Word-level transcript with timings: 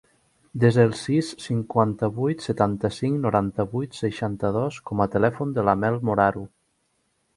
Desa 0.61 0.79
el 0.87 0.93
sis, 1.01 1.27
cinquanta-vuit, 1.47 2.41
setanta-cinc, 2.47 3.21
noranta-vuit, 3.27 3.99
seixanta-dos 4.03 4.81
com 4.91 5.05
a 5.07 5.11
telèfon 5.17 5.53
de 5.59 5.67
la 5.69 5.77
Mel 5.83 6.01
Moraru. 6.11 6.43